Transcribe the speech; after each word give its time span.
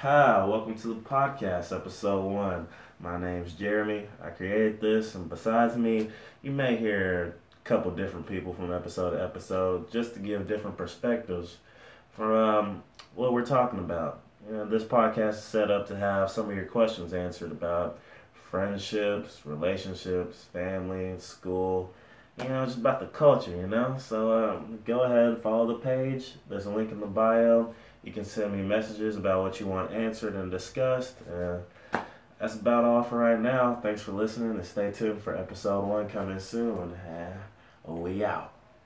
Hi, 0.00 0.44
welcome 0.44 0.74
to 0.80 0.88
the 0.88 1.00
podcast, 1.00 1.74
episode 1.74 2.26
one. 2.26 2.68
My 3.00 3.18
name's 3.18 3.54
Jeremy. 3.54 4.06
I 4.22 4.28
created 4.28 4.78
this, 4.78 5.14
and 5.14 5.26
besides 5.26 5.74
me, 5.74 6.10
you 6.42 6.50
may 6.50 6.76
hear 6.76 7.36
a 7.54 7.66
couple 7.66 7.90
different 7.92 8.26
people 8.26 8.52
from 8.52 8.74
episode 8.74 9.12
to 9.12 9.24
episode 9.24 9.90
just 9.90 10.12
to 10.12 10.20
give 10.20 10.46
different 10.46 10.76
perspectives 10.76 11.56
from 12.10 12.30
um, 12.30 12.82
what 13.14 13.32
we're 13.32 13.46
talking 13.46 13.78
about. 13.78 14.20
You 14.46 14.56
know, 14.56 14.66
this 14.66 14.84
podcast 14.84 15.30
is 15.30 15.44
set 15.44 15.70
up 15.70 15.88
to 15.88 15.96
have 15.96 16.30
some 16.30 16.50
of 16.50 16.54
your 16.54 16.66
questions 16.66 17.14
answered 17.14 17.50
about 17.50 17.98
friendships, 18.34 19.46
relationships, 19.46 20.44
family, 20.52 21.18
school, 21.18 21.90
you 22.38 22.48
know, 22.48 22.64
just 22.66 22.78
about 22.78 23.00
the 23.00 23.06
culture, 23.06 23.50
you 23.50 23.66
know? 23.66 23.96
So 23.98 24.50
um, 24.50 24.78
go 24.84 25.02
ahead 25.02 25.42
follow 25.42 25.66
the 25.66 25.74
page. 25.74 26.34
There's 26.48 26.66
a 26.66 26.70
link 26.70 26.92
in 26.92 27.00
the 27.00 27.06
bio. 27.06 27.74
You 28.02 28.12
can 28.12 28.24
send 28.24 28.52
me 28.52 28.62
messages 28.62 29.16
about 29.16 29.42
what 29.42 29.58
you 29.58 29.66
want 29.66 29.92
answered 29.92 30.34
and 30.34 30.50
discussed. 30.50 31.16
Uh, 31.28 31.58
that's 32.38 32.54
about 32.54 32.84
all 32.84 33.02
for 33.02 33.18
right 33.18 33.40
now. 33.40 33.78
Thanks 33.82 34.02
for 34.02 34.12
listening 34.12 34.50
and 34.50 34.64
stay 34.64 34.92
tuned 34.92 35.22
for 35.22 35.34
episode 35.34 35.86
one 35.86 36.08
coming 36.08 36.38
soon. 36.38 36.92
Uh, 36.92 37.32
we 37.86 38.24
out. 38.24 38.55